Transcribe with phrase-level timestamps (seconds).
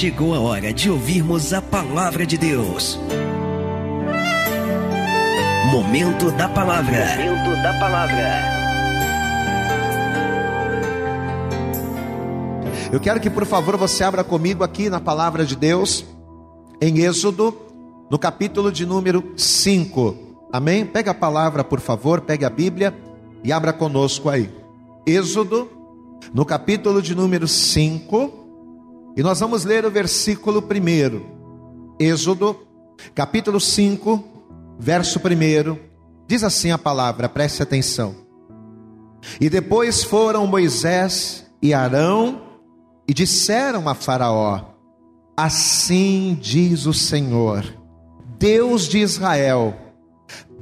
[0.00, 2.98] chegou a hora de ouvirmos a palavra de Deus.
[5.70, 7.04] Momento da palavra.
[7.18, 8.42] Momento da palavra.
[12.90, 16.06] Eu quero que por favor você abra comigo aqui na palavra de Deus,
[16.80, 17.54] em Êxodo,
[18.10, 20.16] no capítulo de número 5.
[20.50, 20.86] Amém?
[20.86, 22.96] Pega a palavra, por favor, pegue a Bíblia
[23.44, 24.48] e abra conosco aí.
[25.06, 25.68] Êxodo,
[26.32, 28.39] no capítulo de número 5,
[29.16, 31.96] e nós vamos ler o versículo 1.
[31.98, 32.56] Êxodo,
[33.14, 34.24] capítulo 5,
[34.78, 35.78] verso 1.
[36.26, 38.14] Diz assim a palavra, preste atenção.
[39.40, 42.42] E depois foram Moisés e Arão
[43.06, 44.64] e disseram a Faraó:
[45.36, 47.64] Assim diz o Senhor,
[48.38, 49.76] Deus de Israel: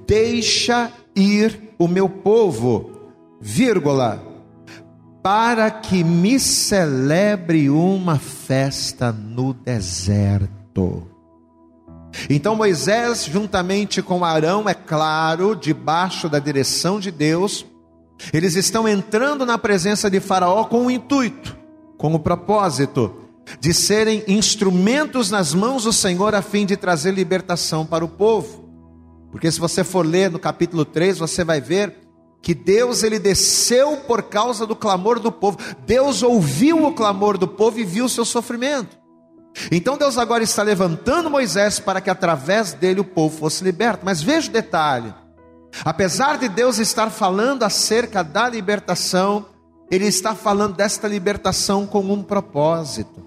[0.06, 2.91] Deixa ir o meu povo,
[3.41, 4.27] vírgula,
[5.28, 11.06] para que me celebre uma festa no deserto.
[12.30, 17.67] Então Moisés, juntamente com Arão, é claro, debaixo da direção de Deus,
[18.33, 21.55] eles estão entrando na presença de Faraó com o intuito,
[21.98, 23.14] com o propósito
[23.61, 28.67] de serem instrumentos nas mãos do Senhor a fim de trazer libertação para o povo.
[29.30, 32.08] Porque se você for ler no capítulo 3, você vai ver
[32.41, 35.58] que Deus ele desceu por causa do clamor do povo.
[35.84, 38.97] Deus ouviu o clamor do povo e viu o seu sofrimento.
[39.72, 44.05] Então Deus agora está levantando Moisés para que através dele o povo fosse liberto.
[44.05, 45.12] Mas veja o detalhe:
[45.84, 49.47] apesar de Deus estar falando acerca da libertação,
[49.91, 53.27] Ele está falando desta libertação com um propósito.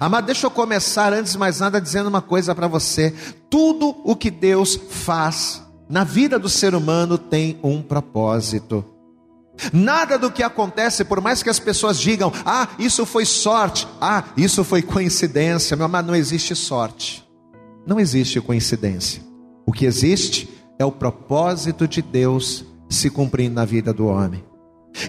[0.00, 3.14] Amado, deixa eu começar antes de mais nada dizendo uma coisa para você:
[3.48, 8.84] tudo o que Deus faz na vida do ser humano tem um propósito.
[9.72, 14.24] Nada do que acontece, por mais que as pessoas digam, ah, isso foi sorte, ah,
[14.36, 17.24] isso foi coincidência, meu amado, não existe sorte,
[17.86, 19.22] não existe coincidência.
[19.64, 24.44] O que existe é o propósito de Deus se cumprindo na vida do homem.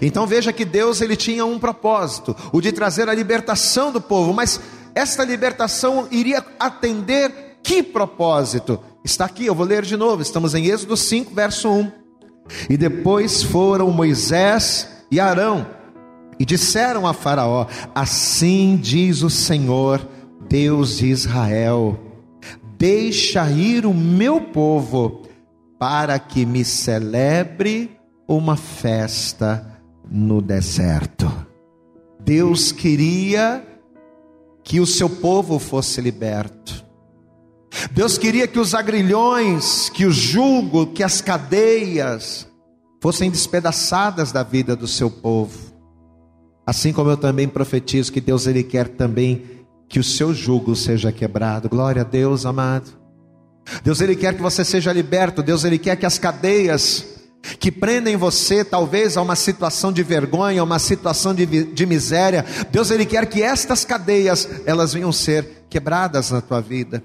[0.00, 4.32] Então veja que Deus ele tinha um propósito, o de trazer a libertação do povo,
[4.32, 4.60] mas
[4.94, 8.80] esta libertação iria atender que propósito?
[9.06, 11.92] Está aqui, eu vou ler de novo, estamos em Êxodo 5, verso 1.
[12.68, 15.64] E depois foram Moisés e Arão
[16.40, 20.04] e disseram a Faraó: Assim diz o Senhor,
[20.48, 21.96] Deus de Israel:
[22.76, 25.22] Deixa ir o meu povo,
[25.78, 27.96] para que me celebre
[28.26, 29.80] uma festa
[30.10, 31.32] no deserto.
[32.18, 33.64] Deus queria
[34.64, 36.85] que o seu povo fosse liberto.
[37.92, 42.46] Deus queria que os agrilhões, que o jugo, que as cadeias
[43.00, 45.72] fossem despedaçadas da vida do seu povo.
[46.66, 49.44] Assim como eu também profetizo que Deus ele quer também
[49.88, 51.68] que o seu jugo seja quebrado.
[51.68, 52.90] Glória a Deus, amado.
[53.84, 55.42] Deus ele quer que você seja liberto.
[55.42, 57.06] Deus ele quer que as cadeias
[57.60, 62.44] que prendem você talvez a uma situação de vergonha, a uma situação de, de miséria.
[62.72, 67.02] Deus ele quer que estas cadeias elas venham ser quebradas na tua vida.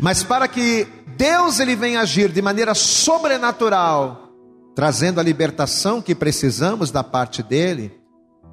[0.00, 0.86] Mas para que
[1.16, 4.30] Deus ele venha agir de maneira sobrenatural,
[4.74, 7.92] trazendo a libertação que precisamos da parte dele,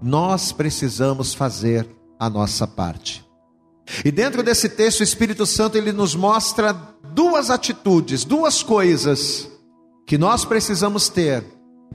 [0.02, 1.88] nós precisamos fazer
[2.20, 3.26] a nossa parte.
[4.06, 6.74] E dentro desse texto, o Espírito Santo ele nos mostra
[7.14, 9.50] duas atitudes, duas coisas
[10.08, 11.44] que nós precisamos ter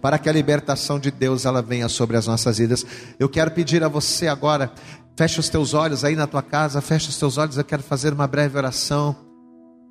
[0.01, 2.85] para que a libertação de Deus ela venha sobre as nossas vidas.
[3.19, 4.73] Eu quero pedir a você agora,
[5.17, 8.13] feche os teus olhos aí na tua casa, feche os teus olhos, eu quero fazer
[8.13, 9.26] uma breve oração.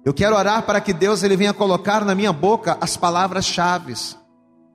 [0.06, 3.96] Eu quero orar para que Deus ele venha colocar na minha boca as palavras-chave.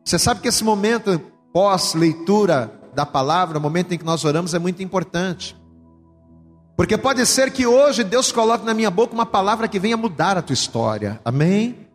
[0.05, 1.21] Você sabe que esse momento
[1.53, 5.57] pós leitura da palavra, o momento em que nós oramos é muito importante.
[6.77, 10.37] Porque pode ser que hoje Deus coloque na minha boca uma palavra que venha mudar
[10.37, 11.21] a tua história.
[11.25, 11.87] Amém?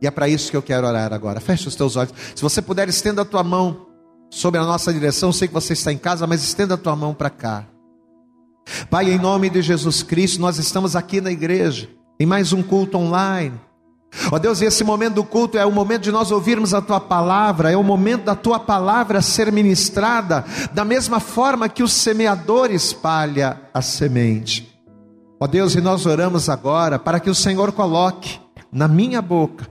[0.00, 1.40] E é para isso que eu quero orar agora.
[1.40, 2.14] Feche os teus olhos.
[2.34, 3.86] Se você puder, estenda a tua mão
[4.30, 5.30] sobre a nossa direção.
[5.30, 7.66] Eu sei que você está em casa, mas estenda a tua mão para cá.
[8.88, 11.88] Pai, em nome de Jesus Cristo, nós estamos aqui na igreja,
[12.18, 13.58] em mais um culto online.
[14.32, 16.98] Ó oh Deus, esse momento do culto é o momento de nós ouvirmos a tua
[16.98, 22.70] palavra, é o momento da tua palavra ser ministrada, da mesma forma que o semeador
[22.70, 24.68] espalha a semente.
[25.40, 28.40] Ó oh Deus, e nós oramos agora para que o Senhor coloque
[28.72, 29.66] na minha boca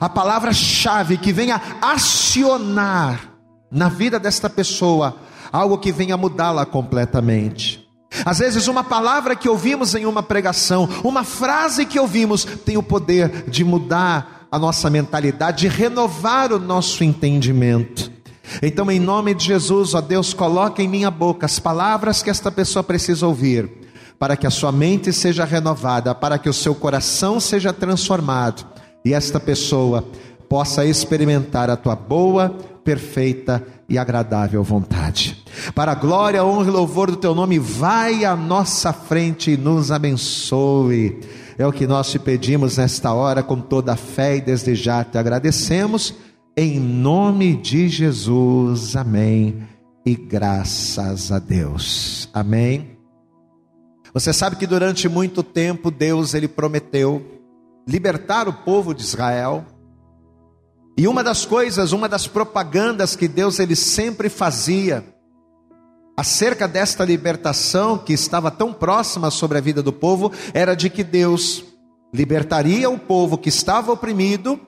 [0.00, 3.30] a palavra-chave que venha acionar
[3.70, 5.16] na vida desta pessoa
[5.52, 7.81] algo que venha mudá-la completamente.
[8.24, 12.82] Às vezes, uma palavra que ouvimos em uma pregação, uma frase que ouvimos, tem o
[12.82, 18.12] poder de mudar a nossa mentalidade, de renovar o nosso entendimento.
[18.62, 22.50] Então, em nome de Jesus, ó Deus, coloque em minha boca as palavras que esta
[22.50, 23.70] pessoa precisa ouvir
[24.18, 28.64] para que a sua mente seja renovada, para que o seu coração seja transformado
[29.04, 30.04] e esta pessoa
[30.48, 32.50] possa experimentar a tua boa,
[32.84, 35.44] perfeita e agradável vontade.
[35.74, 39.92] Para a glória, honra e louvor do teu nome, vai à nossa frente e nos
[39.92, 41.20] abençoe.
[41.58, 45.04] É o que nós te pedimos nesta hora com toda a fé e desde já
[45.04, 46.14] te agradecemos.
[46.56, 48.96] Em nome de Jesus.
[48.96, 49.62] Amém.
[50.06, 52.30] E graças a Deus.
[52.32, 52.96] Amém.
[54.14, 57.22] Você sabe que durante muito tempo Deus ele prometeu
[57.86, 59.66] libertar o povo de Israel.
[60.96, 65.04] E uma das coisas, uma das propagandas que Deus ele sempre fazia
[66.16, 71.02] acerca desta libertação que estava tão próxima sobre a vida do povo, era de que
[71.02, 71.64] Deus
[72.12, 74.60] libertaria o povo que estava oprimido,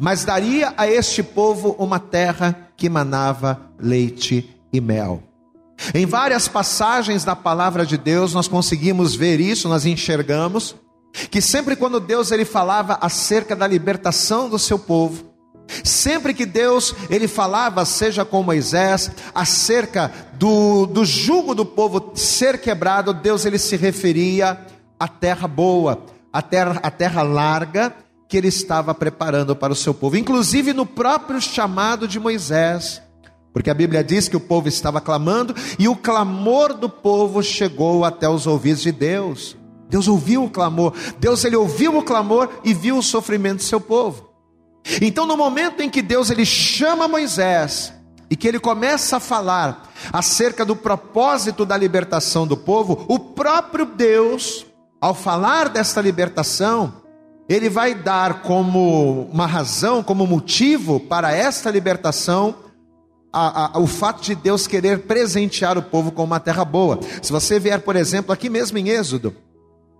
[0.00, 5.22] mas daria a este povo uma terra que manava leite e mel.
[5.94, 10.74] Em várias passagens da palavra de Deus nós conseguimos ver isso, nós enxergamos
[11.30, 15.35] que sempre quando Deus ele falava acerca da libertação do seu povo,
[15.82, 22.60] Sempre que Deus ele falava, seja com Moisés, acerca do, do jugo do povo ser
[22.60, 24.58] quebrado, Deus ele se referia
[24.98, 27.94] à terra boa, à terra, à terra larga
[28.28, 33.00] que ele estava preparando para o seu povo, inclusive no próprio chamado de Moisés,
[33.52, 38.04] porque a Bíblia diz que o povo estava clamando e o clamor do povo chegou
[38.04, 39.56] até os ouvidos de Deus.
[39.88, 43.80] Deus ouviu o clamor, Deus ele ouviu o clamor e viu o sofrimento do seu
[43.80, 44.25] povo.
[45.00, 47.92] Então, no momento em que Deus ele chama Moisés
[48.30, 53.84] e que ele começa a falar acerca do propósito da libertação do povo, o próprio
[53.86, 54.66] Deus,
[55.00, 56.94] ao falar desta libertação,
[57.48, 62.54] ele vai dar como uma razão, como motivo para esta libertação,
[63.32, 66.98] a, a, o fato de Deus querer presentear o povo com uma terra boa.
[67.22, 69.34] Se você vier, por exemplo, aqui mesmo em Êxodo,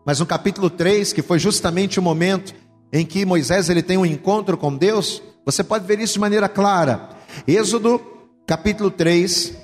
[0.05, 2.55] mas no capítulo 3, que foi justamente o momento
[2.93, 6.49] em que Moisés ele tem um encontro com Deus, você pode ver isso de maneira
[6.49, 7.11] clara.
[7.47, 8.00] Êxodo,
[8.47, 9.55] capítulo 3,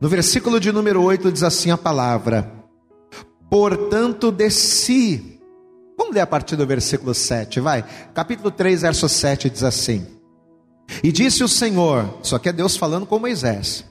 [0.00, 2.52] no versículo de número 8 diz assim a palavra:
[3.48, 5.40] Portanto, desci.
[5.96, 7.84] Vamos ler a partir do versículo 7, vai.
[8.14, 10.06] Capítulo 3, verso 7 diz assim:
[11.04, 13.84] E disse o Senhor, só que é Deus falando com Moisés: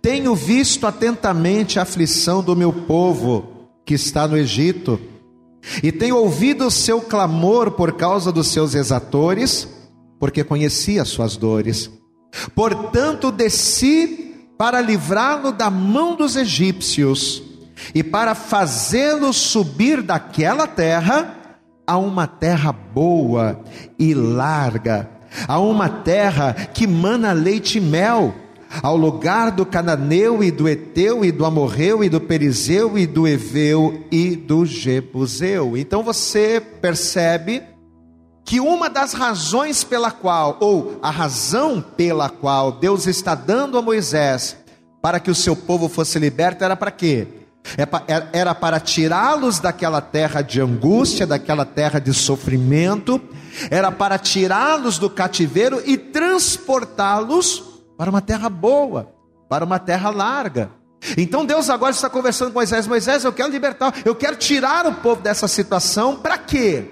[0.00, 5.00] Tenho visto atentamente a aflição do meu povo que está no Egito
[5.82, 9.68] e tenho ouvido o seu clamor por causa dos seus exatores,
[10.18, 11.90] porque conhecia as suas dores.
[12.54, 17.42] Portanto, desci para livrá-lo da mão dos egípcios
[17.94, 21.36] e para fazê-lo subir daquela terra
[21.86, 23.60] a uma terra boa
[23.98, 25.10] e larga,
[25.46, 28.34] a uma terra que mana leite e mel
[28.82, 33.26] ao lugar do cananeu e do eteu e do amorreu e do perizeu e do
[33.26, 35.76] eveu e do jebuseu.
[35.76, 37.62] Então você percebe
[38.44, 43.82] que uma das razões pela qual, ou a razão pela qual Deus está dando a
[43.82, 44.56] Moisés
[45.00, 47.26] para que o seu povo fosse liberto era para quê?
[47.78, 53.18] É era para tirá-los daquela terra de angústia, daquela terra de sofrimento,
[53.70, 59.12] era para tirá-los do cativeiro e transportá-los para uma terra boa,
[59.48, 60.70] para uma terra larga.
[61.16, 64.94] Então Deus agora está conversando com Moisés: Moisés, eu quero libertar, eu quero tirar o
[64.94, 66.84] povo dessa situação, para quê?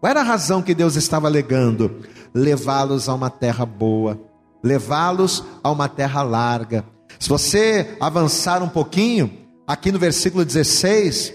[0.00, 2.02] Qual era a razão que Deus estava alegando?
[2.34, 4.20] Levá-los a uma terra boa,
[4.62, 6.84] levá-los a uma terra larga.
[7.18, 9.30] Se você avançar um pouquinho,
[9.66, 11.32] aqui no versículo 16,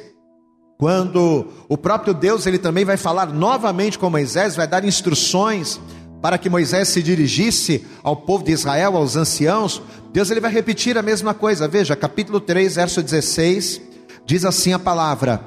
[0.78, 5.80] quando o próprio Deus ele também vai falar novamente com Moisés, vai dar instruções
[6.22, 10.98] para que Moisés se dirigisse ao povo de Israel, aos anciãos, Deus ele vai repetir
[10.98, 11.68] a mesma coisa.
[11.68, 13.82] Veja, capítulo 3, verso 16,
[14.26, 15.42] diz assim a palavra: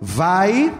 [0.00, 0.72] Vai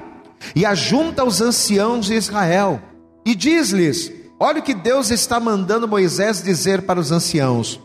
[0.55, 2.81] e ajunta os anciãos de Israel
[3.25, 7.81] e diz-lhes: Olha o que Deus está mandando Moisés dizer para os anciãos: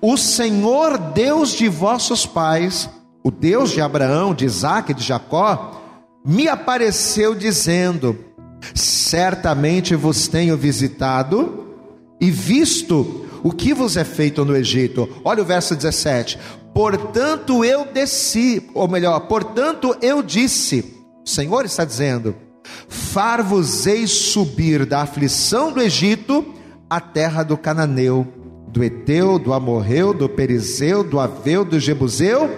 [0.00, 2.88] O Senhor Deus de vossos pais,
[3.22, 5.82] o Deus de Abraão, de Isaac e de Jacó,
[6.24, 8.29] me apareceu dizendo:
[8.74, 11.66] Certamente vos tenho visitado
[12.20, 15.08] e visto o que vos é feito no Egito.
[15.24, 16.38] Olha o verso 17.
[16.74, 22.34] Portanto eu desci, ou melhor, portanto eu disse, o Senhor está dizendo:
[22.88, 26.44] Far-vos-ei subir da aflição do Egito
[26.88, 28.26] à terra do Cananeu,
[28.68, 32.50] do Eteu, do Amorreu, do Perizeu, do Aveu, do Jebuseu,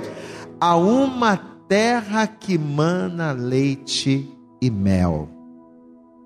[0.61, 1.37] a uma
[1.69, 4.29] terra que mana leite
[4.61, 5.42] e mel.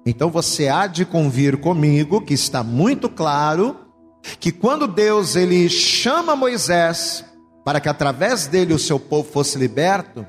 [0.07, 3.77] Então você há de convir comigo que está muito claro
[4.41, 7.25] que quando Deus ele chama Moisés
[7.65, 10.25] para que através dele o seu povo fosse liberto,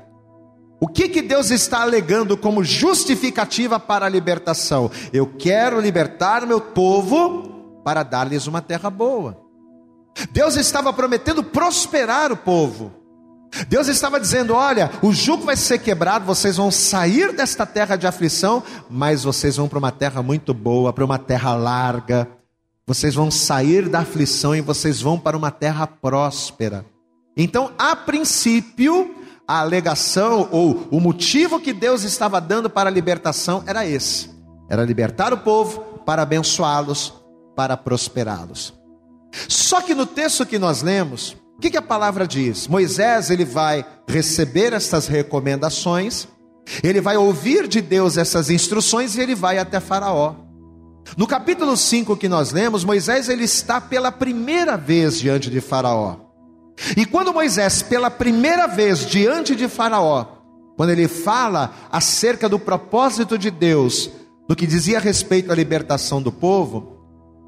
[0.80, 4.90] O que, que Deus está alegando como justificativa para a libertação?
[5.12, 9.36] Eu quero libertar meu povo para dar-lhes uma terra boa.
[10.30, 12.92] Deus estava prometendo prosperar o povo.
[13.68, 18.06] Deus estava dizendo: olha, o jugo vai ser quebrado, vocês vão sair desta terra de
[18.06, 22.28] aflição, mas vocês vão para uma terra muito boa, para uma terra larga.
[22.86, 26.86] Vocês vão sair da aflição e vocês vão para uma terra próspera.
[27.36, 29.14] Então, a princípio,
[29.46, 34.30] a alegação ou o motivo que Deus estava dando para a libertação era esse:
[34.68, 37.12] era libertar o povo para abençoá-los,
[37.54, 38.74] para prosperá-los.
[39.48, 42.68] Só que no texto que nós lemos, o que, que a palavra diz?
[42.68, 46.28] Moisés ele vai receber estas recomendações,
[46.84, 50.36] ele vai ouvir de Deus essas instruções e ele vai até Faraó.
[51.16, 56.28] No capítulo 5 que nós lemos, Moisés ele está pela primeira vez diante de Faraó.
[56.96, 60.26] E quando Moisés, pela primeira vez diante de Faraó,
[60.76, 64.08] quando ele fala acerca do propósito de Deus,
[64.48, 66.98] do que dizia a respeito à libertação do povo,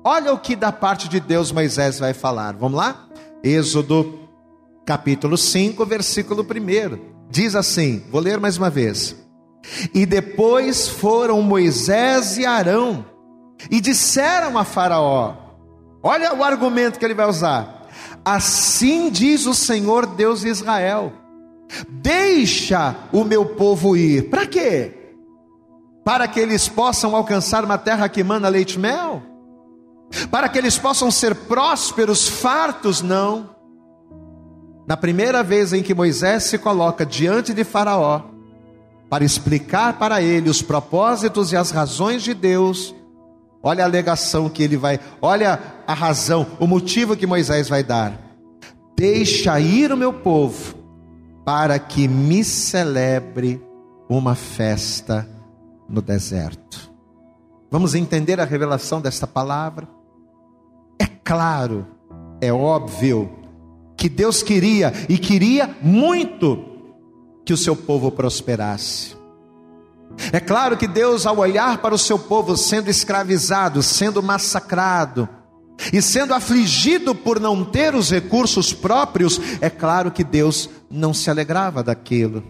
[0.04, 2.56] olha o que da parte de Deus Moisés vai falar.
[2.56, 3.06] Vamos lá?
[3.42, 4.18] Êxodo
[4.84, 6.98] capítulo 5, versículo 1.
[7.30, 9.16] Diz assim: vou ler mais uma vez.
[9.94, 13.04] E depois foram Moisés e Arão
[13.70, 15.34] e disseram a Faraó:
[16.02, 17.88] Olha o argumento que ele vai usar.
[18.24, 21.12] Assim diz o Senhor Deus de Israel:
[21.88, 24.28] Deixa o meu povo ir.
[24.28, 24.92] Para quê?
[26.04, 29.22] Para que eles possam alcançar uma terra que manda leite e mel?
[30.30, 33.50] Para que eles possam ser prósperos, fartos, não.
[34.86, 38.22] Na primeira vez em que Moisés se coloca diante de Faraó,
[39.08, 42.94] para explicar para ele os propósitos e as razões de Deus,
[43.62, 48.18] olha a alegação que ele vai, olha a razão, o motivo que Moisés vai dar.
[48.96, 50.74] Deixa ir o meu povo,
[51.44, 53.60] para que me celebre
[54.08, 55.28] uma festa
[55.88, 56.90] no deserto.
[57.70, 59.88] Vamos entender a revelação desta palavra?
[61.30, 61.86] Claro,
[62.40, 63.30] é óbvio,
[63.96, 66.58] que Deus queria e queria muito
[67.46, 69.14] que o seu povo prosperasse.
[70.32, 75.28] É claro que Deus, ao olhar para o seu povo sendo escravizado, sendo massacrado,
[75.92, 81.30] e sendo afligido por não ter os recursos próprios, é claro que Deus não se
[81.30, 82.42] alegrava daquilo.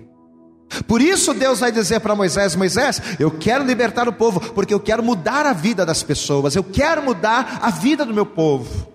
[0.86, 4.80] Por isso Deus vai dizer para Moisés: Moisés, eu quero libertar o povo, porque eu
[4.80, 8.88] quero mudar a vida das pessoas, eu quero mudar a vida do meu povo,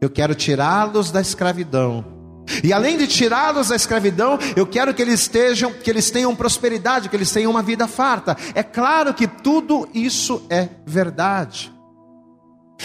[0.00, 2.04] eu quero tirá-los da escravidão.
[2.62, 7.08] E além de tirá-los da escravidão, eu quero que eles estejam, que eles tenham prosperidade,
[7.08, 8.36] que eles tenham uma vida farta.
[8.54, 11.72] É claro que tudo isso é verdade.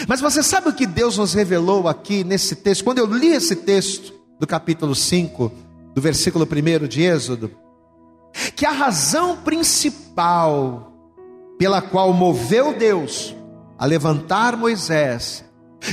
[0.08, 2.84] Mas você sabe o que Deus nos revelou aqui nesse texto?
[2.84, 5.51] Quando eu li esse texto do capítulo 5,
[5.96, 7.51] do versículo 1 de Êxodo,
[8.56, 10.94] que a razão principal
[11.58, 13.36] pela qual moveu Deus
[13.77, 15.44] a levantar Moisés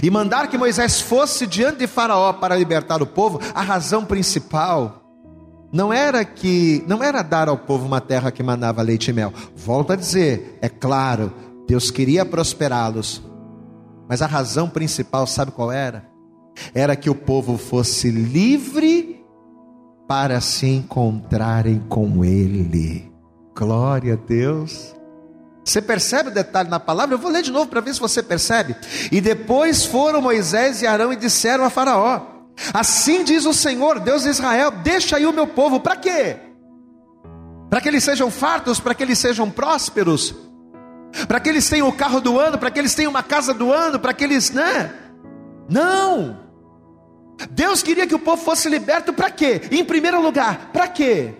[0.03, 5.03] e mandar que Moisés fosse diante de Faraó para libertar o povo, a razão principal
[5.73, 9.33] não era que não era dar ao povo uma terra que manava leite e mel.
[9.57, 11.33] Volto a dizer, é claro,
[11.67, 13.21] Deus queria prosperá-los.
[14.09, 16.09] Mas a razão principal, sabe qual era?
[16.73, 19.04] Era que o povo fosse livre
[20.07, 23.11] para se encontrarem com Ele.
[23.57, 24.95] Glória a Deus.
[25.65, 27.15] Você percebe o detalhe na palavra?
[27.15, 28.77] Eu vou ler de novo para ver se você percebe.
[29.11, 32.21] E depois foram Moisés e Arão e disseram a Faraó:
[32.73, 36.37] Assim diz o Senhor, Deus de Israel: Deixa aí o meu povo, para quê?
[37.71, 40.35] Para que eles sejam fartos, para que eles sejam prósperos,
[41.27, 43.73] para que eles tenham o carro do ano, para que eles tenham uma casa do
[43.73, 44.93] ano, para que eles, né?
[45.69, 46.44] Não.
[47.51, 49.61] Deus queria que o povo fosse liberto para quê?
[49.71, 51.35] Em primeiro lugar, para quê?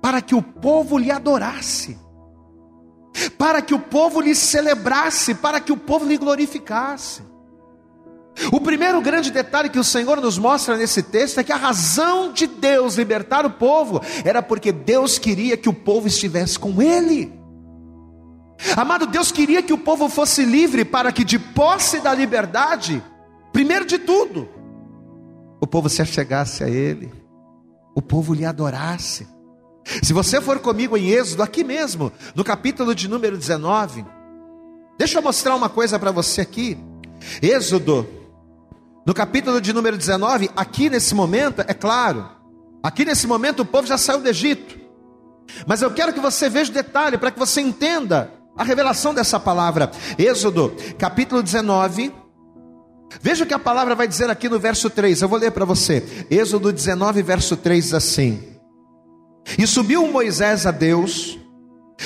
[0.00, 1.98] Para que o povo lhe adorasse,
[3.38, 7.22] para que o povo lhe celebrasse, para que o povo lhe glorificasse.
[8.52, 12.32] O primeiro grande detalhe que o Senhor nos mostra nesse texto é que a razão
[12.32, 17.32] de Deus libertar o povo era porque Deus queria que o povo estivesse com Ele.
[18.76, 23.02] Amado, Deus queria que o povo fosse livre para que, de posse da liberdade,
[23.52, 24.48] primeiro de tudo,
[25.60, 27.12] o povo se achegasse a Ele,
[27.94, 29.26] o povo lhe adorasse.
[30.02, 34.04] Se você for comigo em Êxodo, aqui mesmo, no capítulo de número 19,
[34.98, 36.76] deixa eu mostrar uma coisa para você aqui.
[37.40, 38.06] Êxodo,
[39.06, 42.28] no capítulo de número 19, aqui nesse momento, é claro,
[42.82, 44.76] aqui nesse momento o povo já saiu do Egito.
[45.66, 49.38] Mas eu quero que você veja o detalhe para que você entenda a revelação dessa
[49.38, 49.90] palavra.
[50.18, 52.12] Êxodo, capítulo 19,
[53.20, 55.64] Veja o que a palavra vai dizer aqui no verso 3, eu vou ler para
[55.64, 56.26] você.
[56.30, 58.42] Êxodo 19, verso 3 diz assim:
[59.58, 61.38] E subiu Moisés a Deus,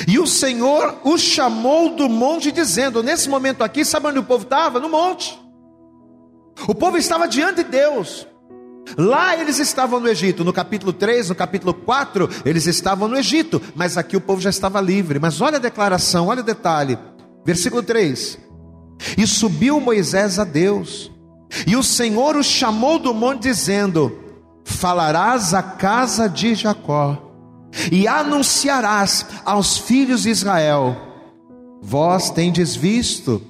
[0.07, 4.45] e o Senhor o chamou do monte, dizendo: Nesse momento aqui, sabe onde o povo
[4.45, 4.79] estava?
[4.79, 5.39] No monte.
[6.69, 8.27] O povo estava diante de Deus.
[8.97, 13.63] Lá eles estavam no Egito, no capítulo 3, no capítulo 4, eles estavam no Egito,
[13.75, 15.19] mas aqui o povo já estava livre.
[15.19, 16.99] Mas olha a declaração, olha o detalhe.
[17.45, 18.39] Versículo 3:
[19.17, 21.11] E subiu Moisés a Deus,
[21.67, 24.19] e o Senhor o chamou do monte, dizendo:
[24.65, 27.31] Falarás à casa de Jacó
[27.91, 30.97] e anunciarás aos filhos de Israel:
[31.83, 33.43] Vós tendes visto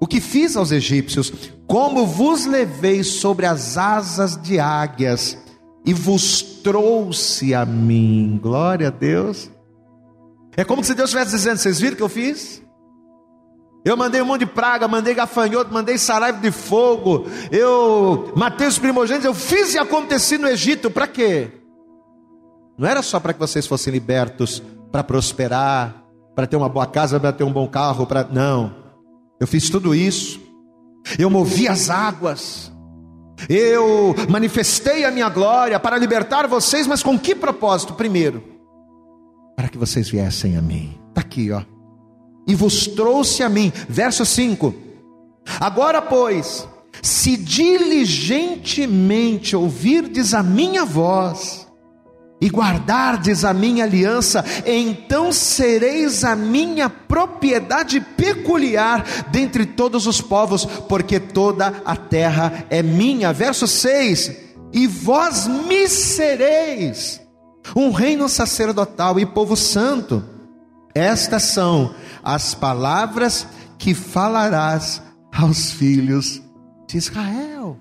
[0.00, 1.32] o que fiz aos egípcios,
[1.66, 5.38] como vos levei sobre as asas de águias
[5.84, 8.38] e vos trouxe a mim.
[8.42, 9.50] Glória a Deus.
[10.56, 12.65] É como se Deus estivesse dizendo: Vocês viram o que eu fiz?
[13.86, 18.80] Eu mandei um monte de praga, mandei gafanhoto, mandei saraiva de fogo, eu matei os
[18.80, 21.52] primogênitos, eu fiz e aconteci no Egito, para quê?
[22.76, 26.02] Não era só para que vocês fossem libertos, para prosperar,
[26.34, 28.74] para ter uma boa casa, para ter um bom carro, para não.
[29.38, 30.40] Eu fiz tudo isso.
[31.16, 32.72] Eu movi as águas.
[33.48, 37.94] Eu manifestei a minha glória para libertar vocês, mas com que propósito?
[37.94, 38.42] Primeiro,
[39.54, 40.98] para que vocês viessem a mim.
[41.10, 41.75] Está aqui, ó.
[42.46, 43.72] E vos trouxe a mim.
[43.88, 44.72] Verso 5.
[45.60, 46.68] Agora, pois,
[47.02, 51.66] se diligentemente ouvirdes a minha voz,
[52.40, 60.64] e guardardes a minha aliança, então sereis a minha propriedade peculiar dentre todos os povos,
[60.64, 63.32] porque toda a terra é minha.
[63.32, 64.32] Verso 6:
[64.72, 67.20] E vós me sereis
[67.74, 70.35] um reino sacerdotal e povo santo.
[70.96, 76.40] Estas são as palavras que falarás aos filhos
[76.88, 77.78] de Israel.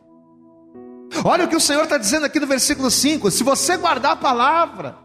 [1.24, 4.18] Olha o que o Senhor está dizendo aqui no versículo 5: se você guardar a
[4.18, 4.98] palavra,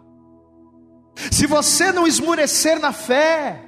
[1.30, 3.62] se você não esmurecer na fé,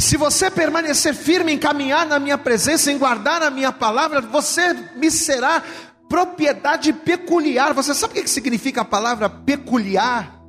[0.00, 4.72] se você permanecer firme em caminhar na minha presença, em guardar a minha palavra, você
[4.96, 5.62] me será
[6.08, 7.72] propriedade peculiar.
[7.72, 10.42] Você sabe o que significa a palavra peculiar?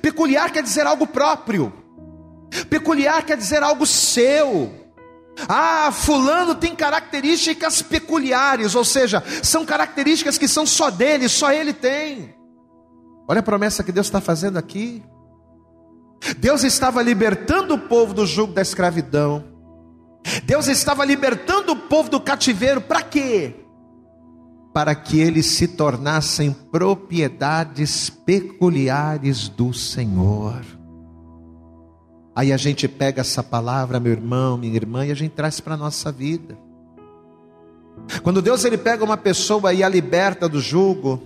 [0.00, 1.72] Peculiar quer dizer algo próprio,
[2.68, 4.72] peculiar quer dizer algo seu.
[5.48, 11.72] Ah, Fulano tem características peculiares, ou seja, são características que são só dele, só ele
[11.72, 12.34] tem.
[13.28, 15.02] Olha a promessa que Deus está fazendo aqui.
[16.38, 19.44] Deus estava libertando o povo do jugo da escravidão.
[20.44, 23.54] Deus estava libertando o povo do cativeiro, para quê?
[24.74, 30.77] Para que eles se tornassem propriedades peculiares do Senhor.
[32.38, 35.74] Aí a gente pega essa palavra, meu irmão, minha irmã, e a gente traz para
[35.74, 36.56] a nossa vida.
[38.22, 41.20] Quando Deus ele pega uma pessoa e a liberta do jugo,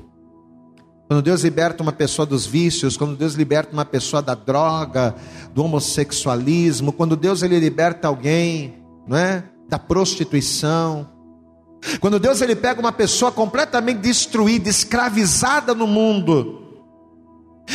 [1.07, 5.15] quando Deus liberta uma pessoa dos vícios, quando Deus liberta uma pessoa da droga,
[5.53, 9.45] do homossexualismo, quando Deus ele liberta alguém, não é?
[9.69, 11.07] Da prostituição.
[12.01, 16.62] Quando Deus ele pega uma pessoa completamente destruída, escravizada no mundo,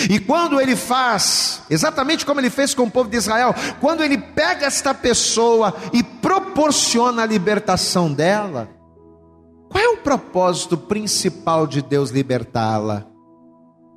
[0.10, 4.17] e quando ele faz, exatamente como ele fez com o povo de Israel, quando ele
[4.17, 8.69] pega esta pessoa e proporciona a libertação dela,
[9.69, 13.05] qual é o propósito principal de Deus libertá-la?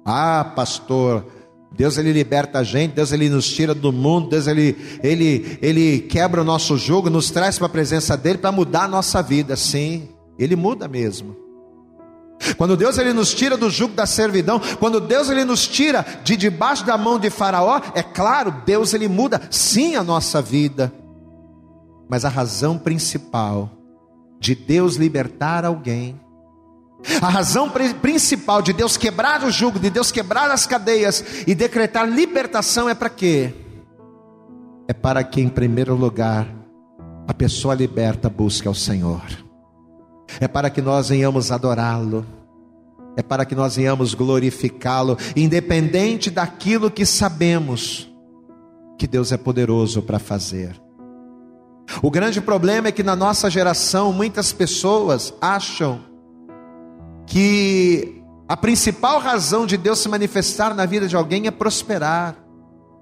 [0.04, 1.24] Ah, pastor,
[1.72, 6.00] Deus ele liberta a gente, Deus ele nos tira do mundo, Deus ele ele ele
[6.00, 9.54] quebra o nosso jugo, nos traz para a presença dele para mudar a nossa vida.
[9.56, 10.08] Sim,
[10.38, 11.49] ele muda mesmo.
[12.56, 16.36] Quando Deus ele nos tira do jugo da servidão, quando Deus ele nos tira de
[16.36, 20.92] debaixo da mão de Faraó, é claro, Deus ele muda sim a nossa vida.
[22.08, 23.70] Mas a razão principal
[24.40, 26.18] de Deus libertar alguém,
[27.20, 32.08] a razão principal de Deus quebrar o jugo, de Deus quebrar as cadeias e decretar
[32.08, 33.54] libertação é para quê?
[34.88, 36.46] É para que em primeiro lugar
[37.28, 39.49] a pessoa liberta busque ao Senhor
[40.38, 42.26] é para que nós venhamos adorá-lo,
[43.16, 48.10] é para que nós venhamos glorificá-lo, independente daquilo que sabemos
[48.98, 50.80] que Deus é poderoso para fazer.
[52.02, 56.00] O grande problema é que na nossa geração muitas pessoas acham
[57.26, 62.36] que a principal razão de Deus se manifestar na vida de alguém é prosperar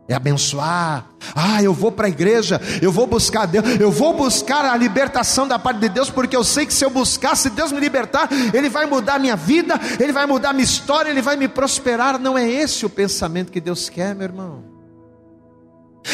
[0.08, 1.06] é abençoar.
[1.34, 5.46] Ah, eu vou para a igreja, eu vou buscar Deus, eu vou buscar a libertação
[5.46, 8.28] da parte de Deus, porque eu sei que se eu buscar, se Deus me libertar,
[8.54, 11.46] Ele vai mudar a minha vida, Ele vai mudar a minha história, Ele vai me
[11.46, 12.18] prosperar.
[12.18, 14.64] Não é esse o pensamento que Deus quer, meu irmão.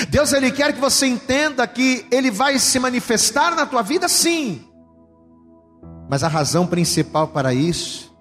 [0.09, 4.64] Deus Ele quer que você entenda que Ele vai se manifestar na tua vida, sim.
[6.11, 8.12] Mas a razão principal para isso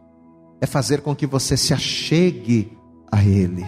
[0.62, 2.78] é fazer com que você se achegue
[3.12, 3.66] a Ele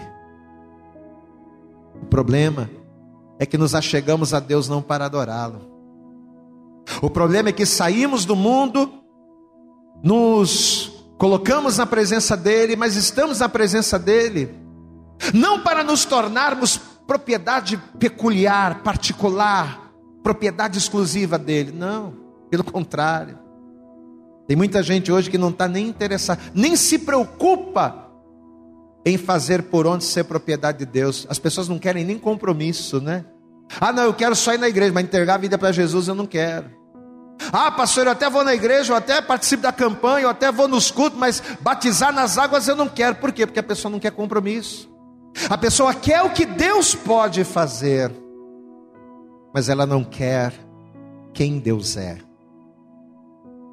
[2.06, 2.70] problema
[3.38, 5.76] é que nos achegamos a Deus não para adorá-lo.
[7.02, 8.92] O problema é que saímos do mundo,
[10.02, 14.54] nos colocamos na presença dEle, mas estamos na presença dEle,
[15.34, 19.90] não para nos tornarmos propriedade peculiar, particular,
[20.22, 22.14] propriedade exclusiva dEle, não,
[22.50, 23.38] pelo contrário.
[24.46, 28.05] Tem muita gente hoje que não está nem interessada, nem se preocupa
[29.06, 31.28] em fazer por onde ser propriedade de Deus.
[31.30, 33.24] As pessoas não querem nem compromisso, né?
[33.80, 36.14] Ah, não, eu quero só ir na igreja, mas entregar a vida para Jesus eu
[36.14, 36.68] não quero.
[37.52, 40.66] Ah, pastor, eu até vou na igreja, eu até participo da campanha, eu até vou
[40.66, 43.14] nos cultos, mas batizar nas águas eu não quero.
[43.16, 43.46] Por quê?
[43.46, 44.90] Porque a pessoa não quer compromisso.
[45.48, 48.10] A pessoa quer o que Deus pode fazer,
[49.54, 50.52] mas ela não quer
[51.32, 52.18] quem Deus é.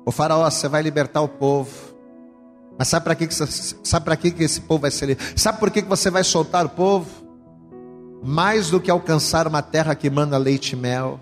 [0.05, 1.92] O faraó, você vai libertar o povo.
[2.77, 5.23] Mas sabe para que, que, sabe para que, que esse povo vai ser livre?
[5.36, 7.07] Sabe por que, que você vai soltar o povo?
[8.23, 11.19] Mais do que alcançar uma terra que manda leite e mel,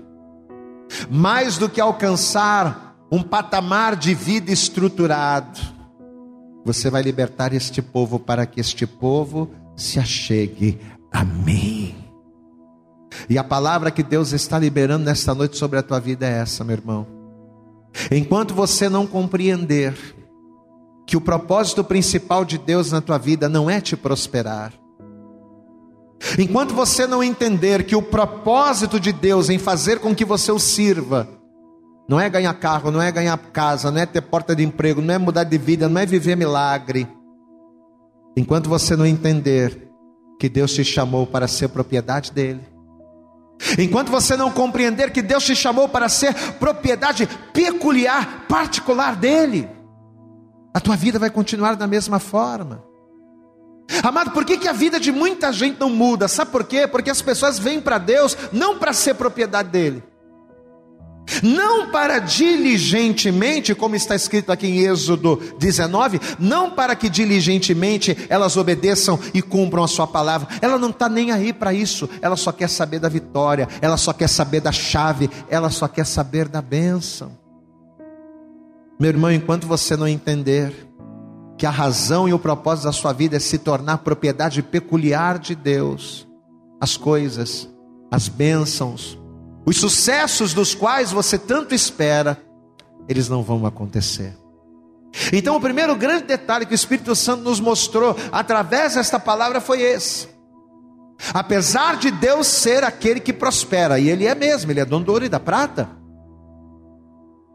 [1.09, 5.59] mais do que alcançar um patamar de vida estruturado,
[6.63, 10.79] você vai libertar este povo para que este povo se achegue
[11.11, 11.95] a mim.
[13.29, 16.63] E a palavra que Deus está liberando nesta noite sobre a tua vida é essa,
[16.63, 17.07] meu irmão.
[18.09, 19.93] Enquanto você não compreender
[21.11, 24.71] que o propósito principal de Deus na tua vida não é te prosperar,
[26.39, 30.57] enquanto você não entender que o propósito de Deus em fazer com que você o
[30.57, 31.27] sirva,
[32.07, 35.13] não é ganhar carro, não é ganhar casa, não é ter porta de emprego, não
[35.13, 37.05] é mudar de vida, não é viver milagre.
[38.37, 39.89] Enquanto você não entender
[40.39, 42.61] que Deus te chamou para ser propriedade dele,
[43.77, 49.69] Enquanto você não compreender que Deus te chamou para ser propriedade peculiar, particular dele,
[50.73, 52.83] a tua vida vai continuar da mesma forma.
[54.03, 56.27] Amado, por que, que a vida de muita gente não muda?
[56.27, 56.87] Sabe por quê?
[56.87, 60.01] Porque as pessoas vêm para Deus não para ser propriedade dele,
[61.43, 68.55] não para diligentemente, como está escrito aqui em Êxodo 19, não para que diligentemente elas
[68.55, 72.51] obedeçam e cumpram a sua palavra, ela não está nem aí para isso, ela só
[72.51, 76.61] quer saber da vitória, ela só quer saber da chave, ela só quer saber da
[76.61, 77.40] bênção.
[79.01, 80.71] Meu irmão, enquanto você não entender
[81.57, 85.55] que a razão e o propósito da sua vida é se tornar propriedade peculiar de
[85.55, 86.27] Deus,
[86.79, 87.67] as coisas,
[88.11, 89.17] as bênçãos,
[89.65, 92.39] os sucessos dos quais você tanto espera,
[93.09, 94.37] eles não vão acontecer.
[95.33, 99.81] Então, o primeiro grande detalhe que o Espírito Santo nos mostrou através desta palavra foi
[99.81, 100.27] esse.
[101.33, 105.11] Apesar de Deus ser aquele que prospera, e Ele é mesmo, Ele é dono do
[105.11, 106.00] ouro e da prata.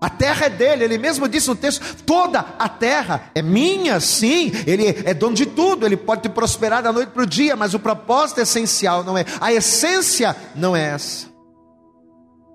[0.01, 4.53] A terra é dele, ele mesmo disse no texto: toda a terra é minha, sim,
[4.67, 7.73] ele é dono de tudo, ele pode te prosperar da noite para o dia, mas
[7.73, 11.37] o propósito essencial não é, a essência não é essa.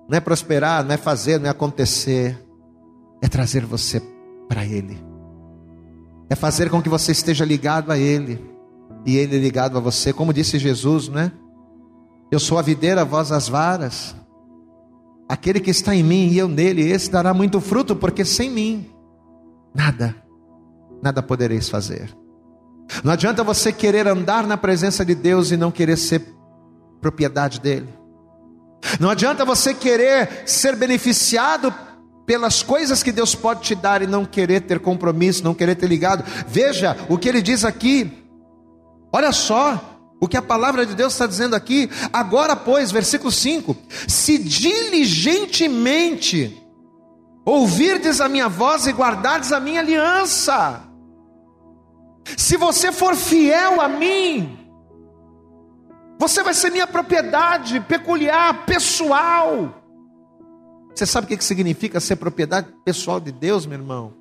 [0.08, 2.38] Não é prosperar, não é fazer, não é acontecer.
[3.22, 4.02] É trazer você
[4.48, 5.02] para Ele.
[6.28, 8.44] É fazer com que você esteja ligado a Ele.
[9.06, 10.12] E Ele ligado a você.
[10.12, 11.32] Como disse Jesus, não é?
[12.30, 14.14] Eu sou a videira, vós as varas.
[15.32, 18.92] Aquele que está em mim e eu nele, esse dará muito fruto, porque sem mim,
[19.74, 20.14] nada,
[21.02, 22.14] nada podereis fazer.
[23.02, 26.22] Não adianta você querer andar na presença de Deus e não querer ser
[27.00, 27.88] propriedade dele.
[29.00, 31.72] Não adianta você querer ser beneficiado
[32.26, 35.86] pelas coisas que Deus pode te dar e não querer ter compromisso, não querer ter
[35.86, 36.24] ligado.
[36.46, 38.22] Veja o que ele diz aqui.
[39.10, 39.91] Olha só
[40.22, 41.90] o que a palavra de Deus está dizendo aqui.
[42.12, 46.62] Agora, pois, versículo 5: Se diligentemente
[47.44, 50.84] ouvirdes a minha voz e guardardes a minha aliança,
[52.36, 54.56] se você for fiel a mim,
[56.20, 59.82] você vai ser minha propriedade peculiar, pessoal.
[60.94, 64.14] Você sabe o que significa ser propriedade pessoal de Deus, meu irmão?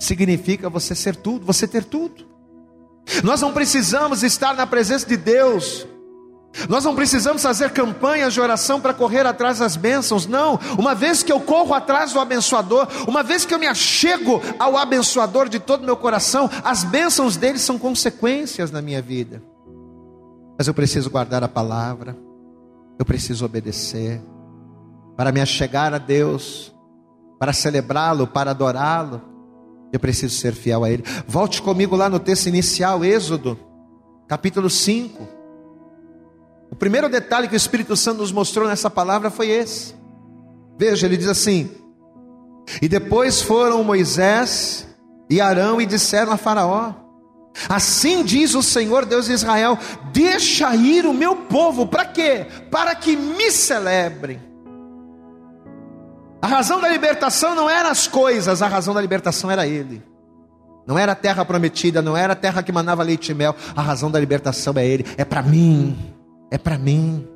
[0.00, 2.26] Significa você ser tudo, você ter tudo.
[3.22, 5.86] Nós não precisamos estar na presença de Deus.
[6.68, 10.58] Nós não precisamos fazer campanhas de oração para correr atrás das bênçãos, não.
[10.78, 14.76] Uma vez que eu corro atrás do abençoador, uma vez que eu me achego ao
[14.76, 19.42] abençoador de todo meu coração, as bênçãos dele são consequências na minha vida
[20.58, 22.16] mas eu preciso guardar a palavra,
[22.98, 24.20] eu preciso obedecer,
[25.16, 26.74] para me achegar a Deus,
[27.38, 29.22] para celebrá-lo, para adorá-lo,
[29.92, 31.04] eu preciso ser fiel a Ele.
[31.26, 33.58] Volte comigo lá no texto inicial, Êxodo,
[34.26, 35.28] capítulo 5.
[36.70, 39.94] O primeiro detalhe que o Espírito Santo nos mostrou nessa palavra foi esse.
[40.78, 41.70] Veja, ele diz assim:
[42.80, 44.86] E depois foram Moisés
[45.30, 46.92] e Arão e disseram a Faraó:
[47.68, 49.78] Assim diz o Senhor Deus de Israel:
[50.12, 52.46] Deixa ir o meu povo, para quê?
[52.70, 54.47] Para que me celebrem.
[56.40, 60.02] A razão da libertação não era as coisas, a razão da libertação era Ele.
[60.86, 63.54] Não era a terra prometida, não era a terra que manava leite e mel.
[63.76, 66.14] A razão da libertação é Ele, é para mim,
[66.50, 67.28] é para mim.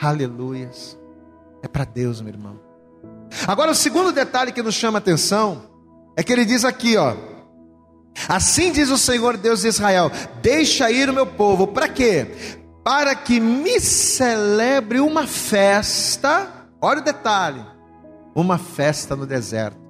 [0.00, 0.98] Aleluias,
[1.62, 2.58] é para Deus, meu irmão.
[3.46, 5.62] Agora, o segundo detalhe que nos chama a atenção
[6.16, 7.14] é que ele diz aqui, ó.
[8.28, 10.10] Assim diz o Senhor Deus de Israel:
[10.40, 12.26] Deixa ir o meu povo, para quê?
[12.82, 16.55] Para que me celebre uma festa.
[16.80, 17.64] Olha o detalhe:
[18.34, 19.86] uma festa no deserto.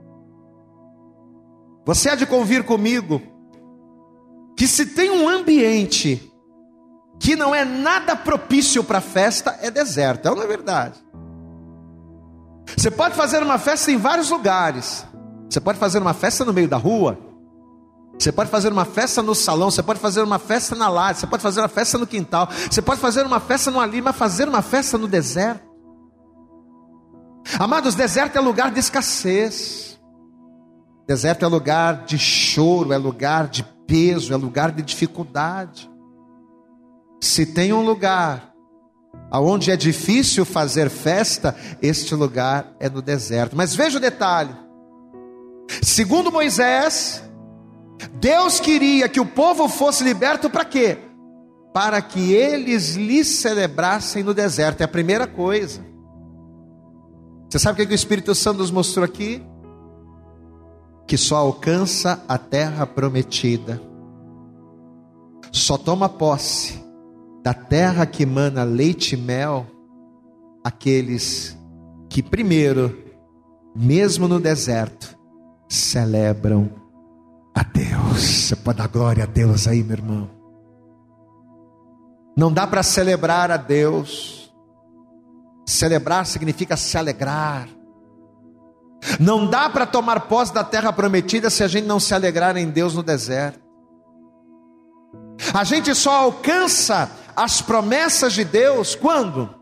[1.84, 3.22] Você há de convir comigo
[4.56, 6.32] que se tem um ambiente
[7.18, 10.94] que não é nada propício para festa, é deserto, é não é verdade?
[12.76, 15.06] Você pode fazer uma festa em vários lugares.
[15.48, 17.18] Você pode fazer uma festa no meio da rua.
[18.18, 21.26] Você pode fazer uma festa no salão, você pode fazer uma festa na laje, você
[21.26, 24.48] pode fazer uma festa no quintal, você pode fazer uma festa no ali, mas fazer
[24.48, 25.65] uma festa no deserto.
[27.58, 29.98] Amados, deserto é lugar de escassez.
[31.06, 35.88] Deserto é lugar de choro, é lugar de peso, é lugar de dificuldade.
[37.20, 38.52] Se tem um lugar
[39.30, 43.56] aonde é difícil fazer festa, este lugar é no deserto.
[43.56, 44.54] Mas veja o detalhe.
[45.82, 47.22] Segundo Moisés,
[48.14, 50.98] Deus queria que o povo fosse liberto para quê?
[51.72, 54.80] Para que eles lhe celebrassem no deserto.
[54.80, 55.80] É a primeira coisa.
[57.56, 59.42] Você sabe o que o Espírito Santo nos mostrou aqui?
[61.06, 63.80] Que só alcança a terra prometida,
[65.50, 66.78] só toma posse
[67.42, 69.66] da terra que mana leite e mel,
[70.62, 71.56] aqueles
[72.10, 72.94] que primeiro,
[73.74, 75.16] mesmo no deserto,
[75.66, 76.70] celebram
[77.54, 78.20] a Deus.
[78.20, 80.28] Você pode dar glória a Deus aí, meu irmão.
[82.36, 84.35] Não dá para celebrar a Deus.
[85.66, 87.68] Celebrar significa se alegrar.
[89.18, 92.68] Não dá para tomar posse da terra prometida se a gente não se alegrar em
[92.68, 93.60] Deus no deserto.
[95.52, 99.54] A gente só alcança as promessas de Deus quando?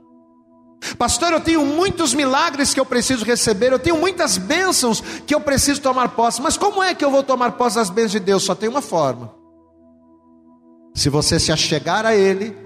[0.99, 5.41] Pastor, eu tenho muitos milagres que eu preciso receber, eu tenho muitas bênçãos que eu
[5.41, 8.43] preciso tomar posse, mas como é que eu vou tomar posse das bênçãos de Deus?
[8.43, 9.35] Só tem uma forma.
[10.95, 12.57] Se você se achegar a Ele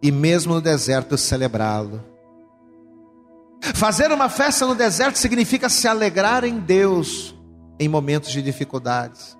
[0.00, 2.02] e mesmo no deserto celebrá-lo.
[3.60, 7.34] Fazer uma festa no deserto significa se alegrar em Deus
[7.78, 9.36] em momentos de dificuldades.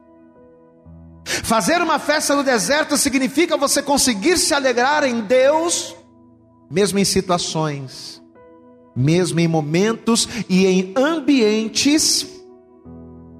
[1.24, 5.94] Fazer uma festa no deserto significa você conseguir se alegrar em Deus,
[6.70, 8.22] mesmo em situações,
[8.94, 12.26] mesmo em momentos e em ambientes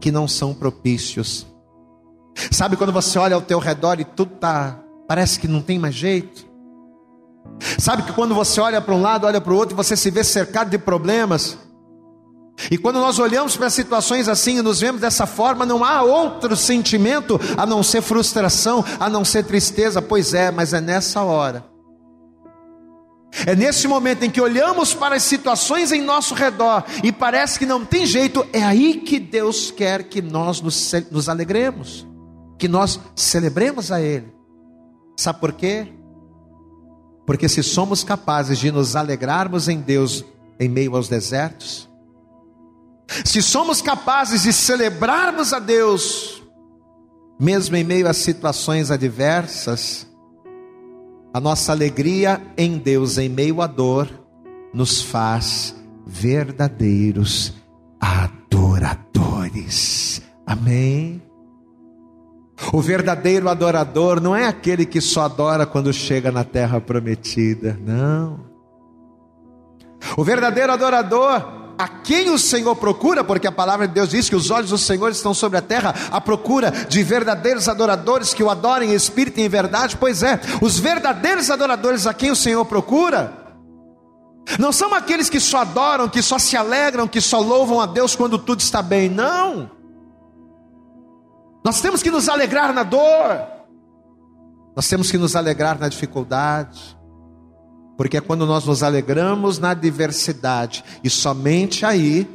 [0.01, 1.47] que não são propícios.
[2.51, 5.95] Sabe quando você olha ao teu redor e tudo tá, parece que não tem mais
[5.95, 6.48] jeito?
[7.79, 10.23] Sabe que quando você olha para um lado, olha para o outro, você se vê
[10.23, 11.59] cercado de problemas,
[12.71, 16.57] e quando nós olhamos para situações assim e nos vemos dessa forma, não há outro
[16.57, 20.03] sentimento a não ser frustração, a não ser tristeza.
[20.03, 21.65] Pois é, mas é nessa hora.
[23.47, 27.67] É nesse momento em que olhamos para as situações em nosso redor e parece que
[27.67, 32.07] não tem jeito, é aí que Deus quer que nós nos, nos alegremos,
[32.59, 34.33] que nós celebremos a Ele.
[35.17, 35.87] Sabe por quê?
[37.29, 40.25] Porque se somos capazes de nos alegrarmos em Deus
[40.59, 41.87] em meio aos desertos,
[43.23, 46.43] se somos capazes de celebrarmos a Deus,
[47.39, 50.07] mesmo em meio a situações adversas,
[51.35, 54.09] a nossa alegria em Deus, em meio à dor,
[54.73, 57.53] nos faz verdadeiros
[58.01, 59.03] adoradores.
[60.47, 61.28] Amém?
[62.73, 68.47] O verdadeiro adorador não é aquele que só adora quando chega na terra prometida, não.
[70.17, 74.35] O verdadeiro adorador a quem o Senhor procura, porque a palavra de Deus diz que
[74.35, 78.51] os olhos do Senhor estão sobre a terra, à procura de verdadeiros adoradores que o
[78.51, 79.97] adorem em espírito e em verdade.
[79.97, 83.33] Pois é, os verdadeiros adoradores a quem o Senhor procura,
[84.59, 88.17] não são aqueles que só adoram, que só se alegram, que só louvam a Deus
[88.17, 89.78] quando tudo está bem, não.
[91.69, 93.47] Nós temos que nos alegrar na dor,
[94.75, 96.99] nós temos que nos alegrar na dificuldade,
[97.95, 102.27] porque é quando nós nos alegramos na diversidade e somente aí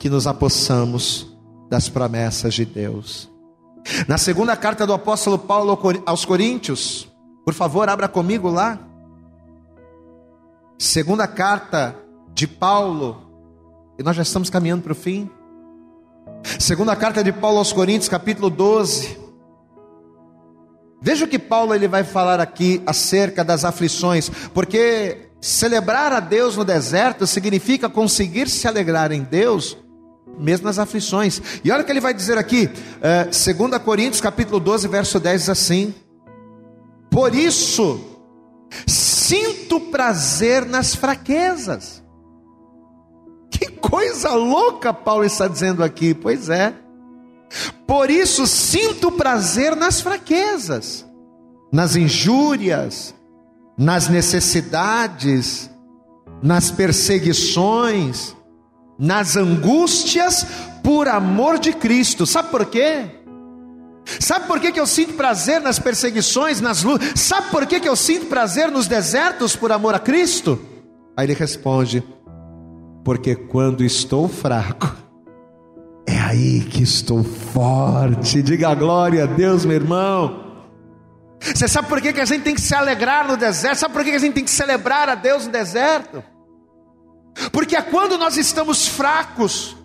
[0.00, 1.32] que nos apossamos
[1.68, 3.30] das promessas de Deus.
[4.08, 7.08] Na segunda carta do apóstolo Paulo aos Coríntios,
[7.44, 8.80] por favor, abra comigo lá.
[10.76, 11.94] Segunda carta
[12.34, 13.30] de Paulo,
[13.96, 15.30] e nós já estamos caminhando para o fim.
[16.58, 19.18] Segunda carta de Paulo aos Coríntios, capítulo 12.
[21.02, 26.56] Veja o que Paulo ele vai falar aqui acerca das aflições, porque celebrar a Deus
[26.56, 29.76] no deserto significa conseguir se alegrar em Deus
[30.38, 31.40] mesmo nas aflições.
[31.64, 35.40] E olha o que ele vai dizer aqui, é, 2 Coríntios capítulo 12, verso 10
[35.40, 35.94] diz assim:
[37.10, 38.00] Por isso
[38.86, 41.99] sinto prazer nas fraquezas.
[43.80, 46.74] Coisa louca Paulo está dizendo aqui, pois é.
[47.86, 51.04] Por isso sinto prazer nas fraquezas,
[51.72, 53.14] nas injúrias,
[53.76, 55.70] nas necessidades,
[56.42, 58.36] nas perseguições,
[58.98, 60.46] nas angústias
[60.82, 62.26] por amor de Cristo.
[62.26, 63.06] Sabe por quê?
[64.18, 67.20] Sabe por que, que eu sinto prazer nas perseguições, nas lutas?
[67.20, 70.58] Sabe por que, que eu sinto prazer nos desertos por amor a Cristo?
[71.16, 72.02] Aí ele responde:
[73.04, 74.94] Porque quando estou fraco,
[76.06, 78.42] é aí que estou forte.
[78.42, 80.50] Diga glória a Deus, meu irmão.
[81.40, 83.78] Você sabe por que, que a gente tem que se alegrar no deserto?
[83.78, 86.22] Sabe por que, que a gente tem que celebrar a Deus no deserto?
[87.50, 89.76] Porque é quando nós estamos fracos,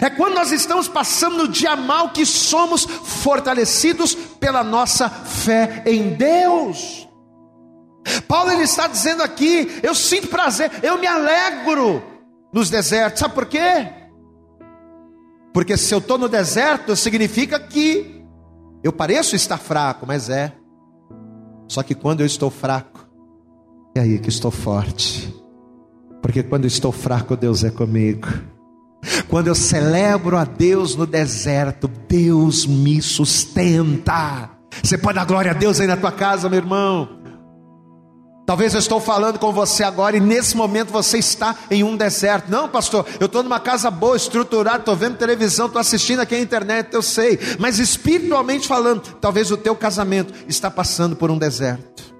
[0.00, 6.14] é quando nós estamos passando no dia mal que somos fortalecidos pela nossa fé em
[6.14, 7.03] Deus.
[8.28, 12.02] Paulo ele está dizendo aqui: eu sinto prazer, eu me alegro
[12.52, 13.20] nos desertos.
[13.20, 13.88] Sabe por quê?
[15.52, 18.24] Porque se eu estou no deserto, significa que
[18.82, 20.52] eu pareço estar fraco, mas é.
[21.68, 23.08] Só que quando eu estou fraco,
[23.94, 25.32] é aí que estou forte.
[26.20, 28.28] Porque quando estou fraco, Deus é comigo.
[29.28, 34.50] Quando eu celebro a Deus no deserto, Deus me sustenta.
[34.82, 37.23] Você pode dar glória a Deus aí na tua casa, meu irmão.
[38.46, 42.50] Talvez eu estou falando com você agora e nesse momento você está em um deserto.
[42.50, 46.42] Não, pastor, eu estou numa casa boa, estruturada, estou vendo televisão, estou assistindo aqui na
[46.42, 47.38] internet, eu sei.
[47.58, 52.14] Mas espiritualmente falando, talvez o teu casamento está passando por um deserto.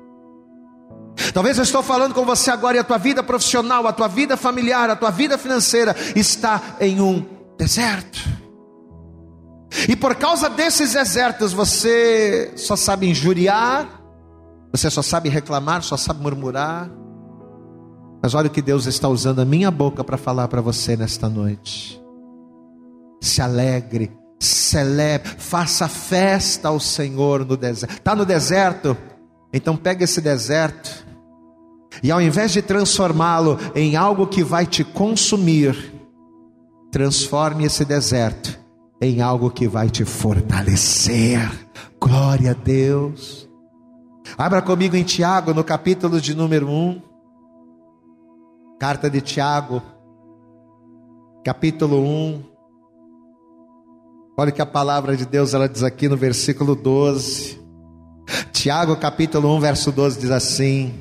[1.34, 4.36] Talvez eu estou falando com você agora e a tua vida profissional, a tua vida
[4.36, 7.24] familiar, a tua vida financeira está em um
[7.58, 8.20] deserto.
[9.88, 13.93] E por causa desses desertos você só sabe injuriar,
[14.74, 16.90] você só sabe reclamar, só sabe murmurar.
[18.20, 21.28] Mas olha o que Deus está usando a minha boca para falar para você nesta
[21.28, 22.02] noite.
[23.22, 24.10] Se alegre,
[24.40, 27.92] celebre, faça festa ao Senhor no deserto.
[27.92, 28.96] Está no deserto?
[29.52, 31.06] Então pega esse deserto
[32.02, 35.94] e ao invés de transformá-lo em algo que vai te consumir,
[36.90, 38.58] transforme esse deserto
[39.00, 41.48] em algo que vai te fortalecer.
[42.00, 43.43] Glória a Deus.
[44.36, 47.00] Abra comigo em Tiago, no capítulo de número 1.
[48.80, 49.80] Carta de Tiago,
[51.44, 52.42] capítulo 1.
[54.36, 57.62] Olha que a palavra de Deus ela diz aqui no versículo 12.
[58.52, 60.92] Tiago, capítulo 1, verso 12 diz assim: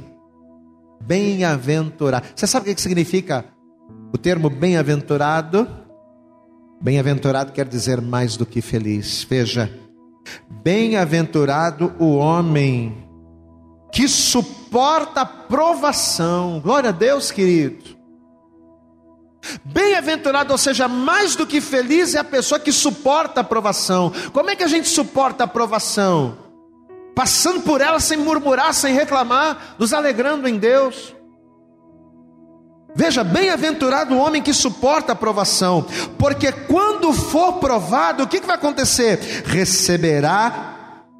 [1.01, 2.27] Bem-aventurado.
[2.35, 3.45] Você sabe o que significa
[4.13, 5.67] o termo bem-aventurado?
[6.79, 9.23] Bem-aventurado quer dizer mais do que feliz.
[9.23, 9.71] Veja,
[10.61, 13.03] bem-aventurado o homem
[13.93, 16.59] que suporta a provação.
[16.59, 17.97] Glória a Deus, querido.
[19.63, 24.11] Bem-aventurado, ou seja, mais do que feliz é a pessoa que suporta a provação.
[24.33, 26.43] Como é que a gente suporta a provação?
[27.13, 31.15] passando por ela sem murmurar, sem reclamar, nos alegrando em Deus.
[32.95, 35.85] Veja, bem-aventurado o homem que suporta a provação,
[36.17, 39.43] porque quando for provado, o que, que vai acontecer?
[39.45, 40.72] Receberá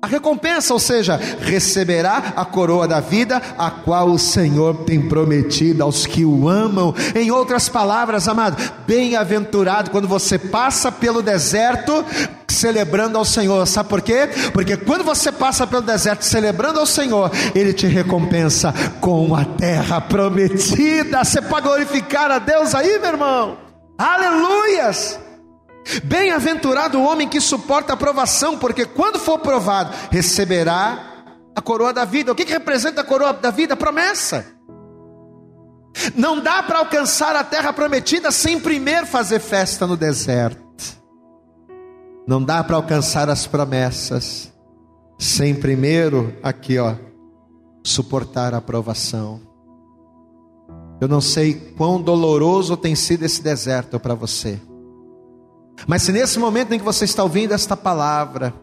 [0.04, 5.82] a recompensa, ou seja, receberá a coroa da vida, a qual o Senhor tem prometido
[5.82, 6.94] aos que o amam.
[7.16, 12.04] Em outras palavras, amado, bem-aventurado quando você passa pelo deserto
[12.50, 13.66] celebrando ao Senhor.
[13.66, 14.28] Sabe por quê?
[14.52, 20.02] Porque quando você passa pelo deserto celebrando ao Senhor, Ele te recompensa com a terra
[20.02, 21.24] prometida.
[21.24, 23.58] Você pode glorificar a Deus aí, meu irmão.
[23.98, 25.23] Aleluias!
[26.04, 31.14] Bem-aventurado o homem que suporta a provação, porque quando for provado, receberá
[31.56, 32.32] a coroa da vida.
[32.32, 33.76] O que, que representa a coroa da vida?
[33.76, 34.46] promessa.
[36.16, 40.62] Não dá para alcançar a terra prometida sem primeiro fazer festa no deserto.
[42.26, 44.52] Não dá para alcançar as promessas
[45.20, 46.96] sem primeiro, aqui ó,
[47.84, 49.40] suportar a provação.
[51.00, 54.60] Eu não sei quão doloroso tem sido esse deserto para você.
[55.88, 58.54] Mas se nesse momento em que você está ouvindo esta palavra,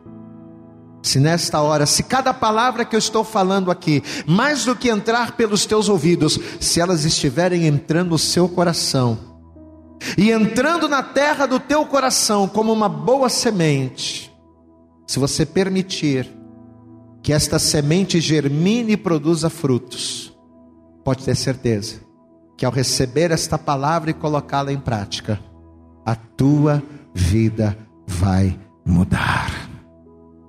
[1.02, 5.32] se nesta hora, se cada palavra que eu estou falando aqui, mais do que entrar
[5.32, 9.18] pelos teus ouvidos, se elas estiverem entrando no seu coração,
[10.16, 14.32] e entrando na terra do teu coração como uma boa semente,
[15.06, 16.30] se você permitir,
[17.22, 20.34] que esta semente germine e produza frutos,
[21.04, 22.00] pode ter certeza
[22.56, 25.40] que ao receber esta palavra e colocá-la em prática,
[26.04, 26.82] a tua
[28.06, 29.50] vai mudar.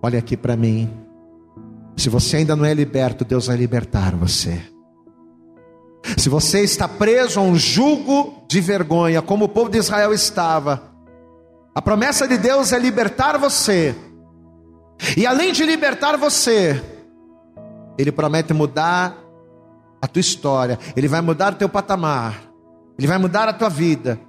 [0.01, 0.89] Olha aqui para mim.
[1.95, 4.61] Se você ainda não é liberto, Deus vai libertar você.
[6.17, 10.91] Se você está preso a um jugo de vergonha, como o povo de Israel estava,
[11.75, 13.95] a promessa de Deus é libertar você.
[15.15, 16.81] E além de libertar você,
[17.97, 19.17] Ele promete mudar
[20.01, 22.41] a tua história, Ele vai mudar o teu patamar,
[22.97, 24.19] Ele vai mudar a tua vida,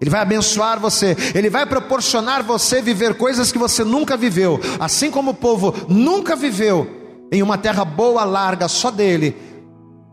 [0.00, 5.10] Ele vai abençoar você, Ele vai proporcionar você viver coisas que você nunca viveu, assim
[5.10, 6.88] como o povo nunca viveu
[7.32, 9.36] em uma terra boa, larga, só dele.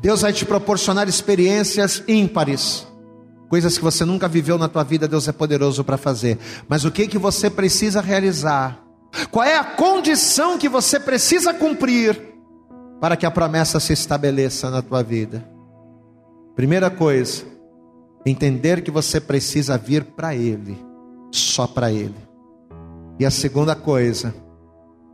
[0.01, 2.85] Deus vai te proporcionar experiências ímpares.
[3.47, 6.37] Coisas que você nunca viveu na tua vida, Deus é poderoso para fazer.
[6.67, 8.83] Mas o que que você precisa realizar?
[9.31, 12.19] Qual é a condição que você precisa cumprir
[12.99, 15.47] para que a promessa se estabeleça na tua vida?
[16.55, 17.43] Primeira coisa,
[18.25, 20.77] entender que você precisa vir para ele,
[21.31, 22.15] só para ele.
[23.19, 24.33] E a segunda coisa,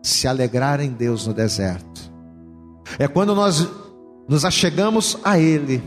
[0.01, 2.11] se alegrar em Deus no deserto.
[2.97, 3.67] É quando nós
[4.27, 5.83] nos achegamos a ele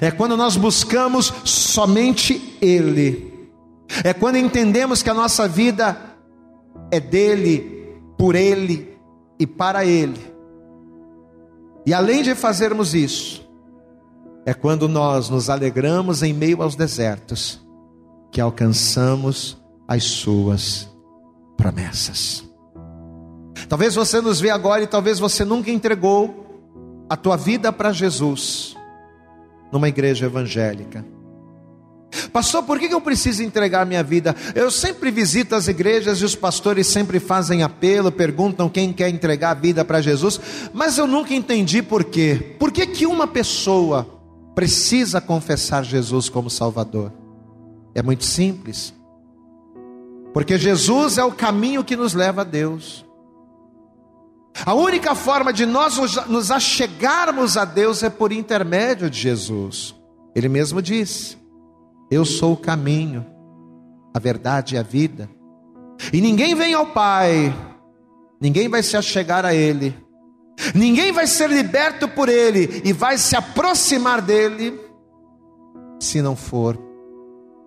[0.00, 3.48] é quando nós buscamos somente Ele,
[4.04, 5.98] é quando entendemos que a nossa vida
[6.90, 8.96] é dele, por Ele
[9.38, 10.20] e para Ele.
[11.86, 13.39] E além de fazermos isso,
[14.44, 17.60] é quando nós nos alegramos em meio aos desertos,
[18.30, 20.88] que alcançamos as Suas
[21.56, 22.44] promessas.
[23.68, 26.46] Talvez você nos vê agora e talvez você nunca entregou
[27.08, 28.74] a tua vida para Jesus
[29.70, 31.04] numa igreja evangélica.
[32.32, 34.34] Pastor, por que eu preciso entregar minha vida?
[34.54, 39.50] Eu sempre visito as igrejas e os pastores sempre fazem apelo, perguntam quem quer entregar
[39.50, 40.40] a vida para Jesus,
[40.72, 42.56] mas eu nunca entendi por quê.
[42.58, 44.19] Por que, que uma pessoa
[44.54, 47.12] precisa confessar Jesus como Salvador?
[47.94, 48.94] É muito simples.
[50.32, 53.04] Porque Jesus é o caminho que nos leva a Deus.
[54.64, 55.96] A única forma de nós
[56.26, 59.94] nos achegarmos a Deus é por intermédio de Jesus.
[60.34, 61.36] Ele mesmo disse:
[62.10, 63.26] Eu sou o caminho,
[64.14, 65.28] a verdade e a vida.
[66.12, 67.54] E ninguém vem ao Pai,
[68.40, 69.94] ninguém vai se achegar a Ele,
[70.74, 74.78] ninguém vai ser liberto por Ele e vai se aproximar dele,
[76.00, 76.78] se não for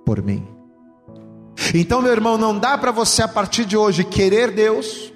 [0.06, 0.48] por mim.
[1.74, 5.14] Então, meu irmão, não dá para você a partir de hoje querer Deus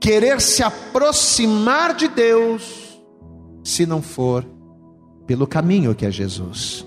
[0.00, 3.02] querer se aproximar de Deus,
[3.64, 4.46] se não for
[5.26, 6.86] pelo caminho que é Jesus.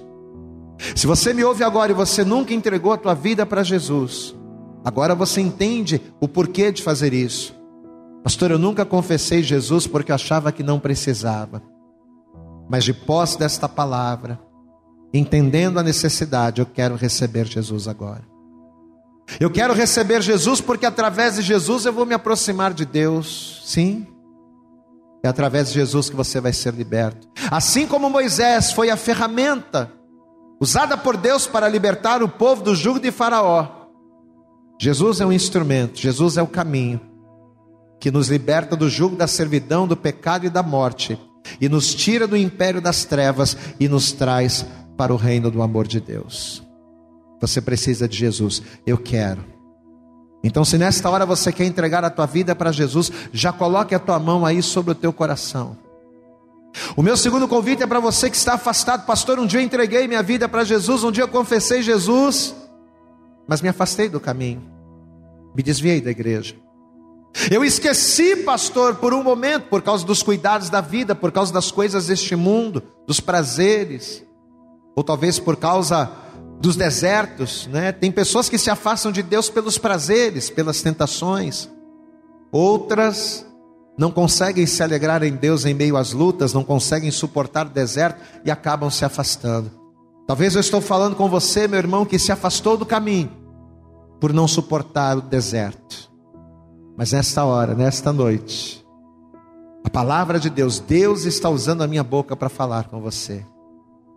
[0.96, 4.34] Se você me ouve agora e você nunca entregou a tua vida para Jesus,
[4.86, 7.54] agora você entende o porquê de fazer isso.
[8.24, 11.62] Pastor, eu nunca confessei Jesus porque achava que não precisava.
[12.70, 14.40] Mas de posse desta palavra,
[15.14, 18.24] entendendo a necessidade, eu quero receber Jesus agora.
[19.40, 23.62] Eu quero receber Jesus porque através de Jesus eu vou me aproximar de Deus.
[23.66, 24.06] Sim.
[25.24, 27.28] É através de Jesus que você vai ser liberto.
[27.52, 29.92] Assim como Moisés foi a ferramenta
[30.60, 33.68] usada por Deus para libertar o povo do jugo de Faraó.
[34.80, 37.09] Jesus é um instrumento, Jesus é o caminho
[38.00, 41.20] que nos liberta do jugo da servidão, do pecado e da morte,
[41.60, 44.66] e nos tira do império das trevas e nos traz
[44.98, 46.64] para o reino do amor de Deus.
[47.42, 48.62] Você precisa de Jesus.
[48.86, 49.44] Eu quero.
[50.44, 54.00] Então, se nesta hora você quer entregar a tua vida para Jesus, já coloque a
[54.00, 55.78] tua mão aí sobre o teu coração.
[56.96, 59.40] O meu segundo convite é para você que está afastado, pastor.
[59.40, 62.56] Um dia eu entreguei minha vida para Jesus, um dia eu confessei Jesus,
[63.48, 64.62] mas me afastei do caminho,
[65.56, 66.56] me desviei da igreja.
[67.52, 71.72] Eu esqueci, pastor, por um momento, por causa dos cuidados da vida, por causa das
[71.72, 74.24] coisas deste mundo, dos prazeres,
[74.96, 76.12] ou talvez por causa
[76.60, 77.92] dos desertos, né?
[77.92, 81.70] Tem pessoas que se afastam de Deus pelos prazeres, pelas tentações.
[82.52, 83.46] Outras
[83.98, 88.20] não conseguem se alegrar em Deus em meio às lutas, não conseguem suportar o deserto
[88.44, 89.72] e acabam se afastando.
[90.28, 93.32] Talvez eu estou falando com você, meu irmão, que se afastou do caminho
[94.20, 96.09] por não suportar o deserto.
[97.00, 98.86] Mas nesta hora, nesta noite,
[99.84, 103.44] a palavra de Deus, Deus está usando a minha boca para falar com você.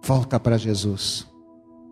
[0.02, 1.32] Volta para Jesus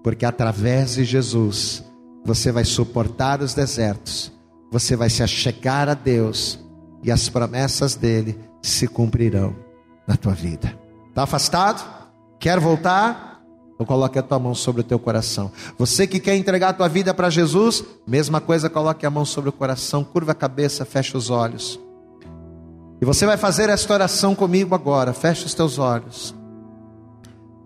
[0.02, 1.84] porque através de Jesus
[2.24, 4.32] você vai suportar os desertos,
[4.70, 6.58] você vai se achegar a Deus
[7.02, 9.56] e as promessas dele se cumprirão
[10.06, 10.78] na tua vida.
[11.08, 11.82] Está afastado?
[12.38, 13.29] Quer voltar?
[13.80, 15.50] Então coloque a tua mão sobre o teu coração.
[15.78, 19.48] Você que quer entregar a tua vida para Jesus, mesma coisa, coloque a mão sobre
[19.48, 21.80] o coração, curva a cabeça, fecha os olhos.
[23.00, 25.14] E você vai fazer esta oração comigo agora.
[25.14, 26.34] Feche os teus olhos.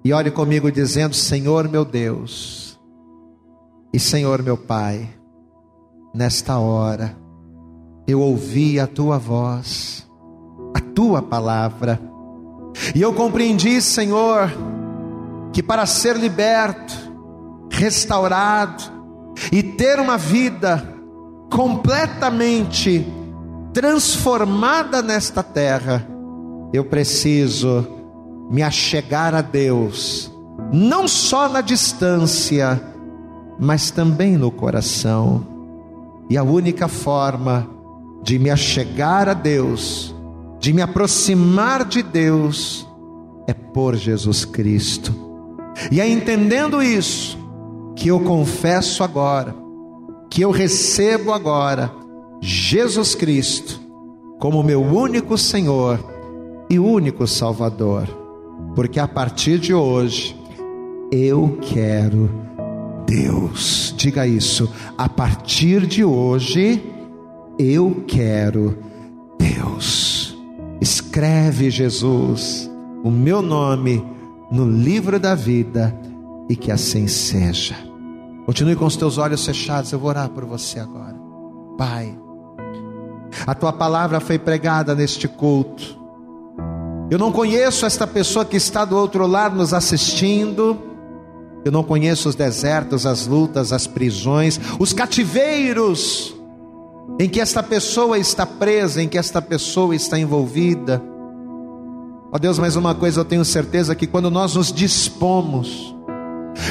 [0.04, 2.78] E ore comigo dizendo: Senhor meu Deus
[3.92, 5.10] e Senhor meu Pai,
[6.14, 7.16] nesta hora
[8.06, 10.08] eu ouvi a tua voz,
[10.72, 12.00] a tua palavra,
[12.94, 14.52] e eu compreendi, Senhor,
[15.54, 16.92] que para ser liberto,
[17.70, 18.82] restaurado
[19.52, 20.84] e ter uma vida
[21.48, 23.06] completamente
[23.72, 26.04] transformada nesta terra,
[26.72, 27.86] eu preciso
[28.50, 30.28] me achegar a Deus,
[30.72, 32.82] não só na distância,
[33.56, 35.46] mas também no coração.
[36.28, 37.70] E a única forma
[38.24, 40.12] de me achegar a Deus,
[40.58, 42.88] de me aproximar de Deus,
[43.46, 45.23] é por Jesus Cristo.
[45.90, 47.38] E é entendendo isso
[47.96, 49.54] que eu confesso agora,
[50.30, 51.90] que eu recebo agora
[52.40, 53.80] Jesus Cristo
[54.38, 55.98] como meu único Senhor
[56.68, 58.06] e único Salvador,
[58.74, 60.36] porque a partir de hoje
[61.10, 62.28] eu quero
[63.06, 63.94] Deus.
[63.96, 66.82] Diga isso, a partir de hoje
[67.58, 68.76] eu quero
[69.38, 70.36] Deus.
[70.80, 72.70] Escreve, Jesus,
[73.02, 74.04] o meu nome
[74.54, 75.92] no livro da vida
[76.48, 77.74] e que assim seja.
[78.46, 81.16] Continue com os teus olhos fechados, eu vou orar por você agora.
[81.76, 82.16] Pai,
[83.44, 85.98] a tua palavra foi pregada neste culto.
[87.10, 90.78] Eu não conheço esta pessoa que está do outro lado nos assistindo.
[91.64, 96.32] Eu não conheço os desertos, as lutas, as prisões, os cativeiros
[97.18, 101.02] em que esta pessoa está presa, em que esta pessoa está envolvida.
[102.34, 105.94] Ó oh Deus, mais uma coisa eu tenho certeza que quando nós nos dispomos,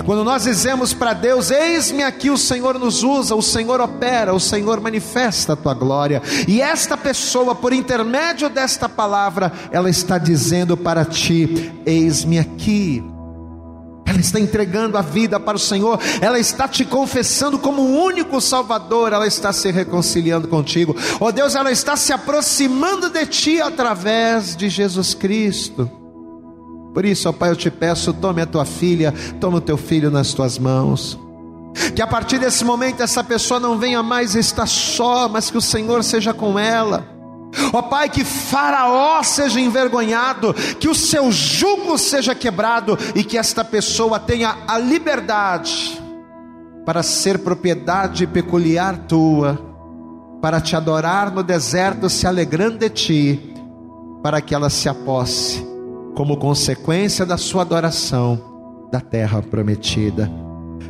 [0.05, 4.41] quando nós dizemos para Deus: Eis-me aqui, o Senhor nos usa, o Senhor opera, o
[4.41, 10.75] Senhor manifesta a tua glória, e esta pessoa, por intermédio desta palavra, ela está dizendo
[10.75, 13.12] para ti: Eis-me aqui
[14.05, 18.39] ela está entregando a vida para o Senhor, ela está te confessando como o único
[18.41, 20.95] Salvador, ela está se reconciliando contigo.
[21.19, 25.89] Oh Deus, ela está se aproximando de ti através de Jesus Cristo.
[26.93, 30.11] Por isso, ó Pai, eu te peço, tome a tua filha, tome o teu filho
[30.11, 31.19] nas tuas mãos.
[31.95, 35.61] Que a partir desse momento essa pessoa não venha mais estar só, mas que o
[35.61, 37.13] Senhor seja com ela
[37.71, 43.37] Ó oh, Pai, que Faraó seja envergonhado, que o seu jugo seja quebrado e que
[43.37, 46.01] esta pessoa tenha a liberdade
[46.85, 49.59] para ser propriedade peculiar tua,
[50.41, 53.53] para te adorar no deserto, se alegrando de ti,
[54.21, 55.65] para que ela se aposse,
[56.15, 60.29] como consequência da sua adoração, da terra prometida.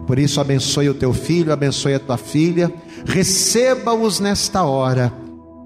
[0.07, 2.74] Por isso, abençoe o teu filho, abençoe a tua filha,
[3.05, 5.22] receba-os nesta hora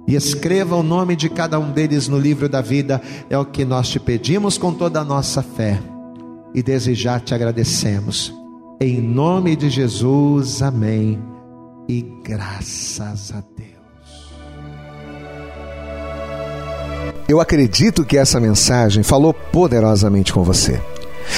[0.07, 3.65] e escreva o nome de cada um deles no livro da vida, é o que
[3.65, 5.79] nós te pedimos com toda a nossa fé.
[6.55, 8.33] E desde já te agradecemos.
[8.79, 11.19] Em nome de Jesus, amém.
[11.89, 13.67] E graças a Deus.
[17.27, 20.81] Eu acredito que essa mensagem falou poderosamente com você.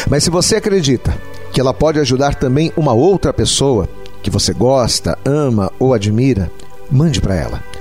[0.08, 1.18] Mas se você acredita
[1.52, 3.90] que ela pode ajudar também uma outra pessoa
[4.22, 6.52] que você gosta, ama ou admira,
[6.92, 7.69] mande para ela.